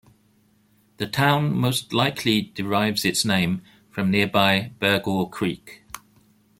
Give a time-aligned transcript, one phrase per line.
[0.97, 3.61] The town most likely derives its name
[3.91, 5.83] from nearby Burgaw Creek.